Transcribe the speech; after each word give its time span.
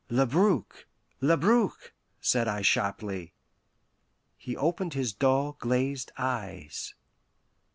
"Labrouk! 0.09 0.87
Labrouk!" 1.21 1.93
said 2.19 2.47
I 2.47 2.63
sharply. 2.63 3.33
He 4.35 4.57
opened 4.57 4.95
his 4.95 5.13
dull, 5.13 5.57
glazed 5.59 6.11
eyes. 6.17 6.95